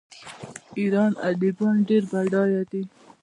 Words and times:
د 0.69 0.71
ایران 0.79 1.11
ادبیات 1.29 1.57
ډیر 1.89 2.03
بډایه 2.11 2.61
دي. 2.71 2.83